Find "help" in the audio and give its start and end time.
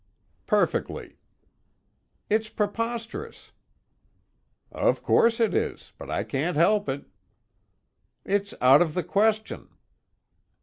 6.57-6.89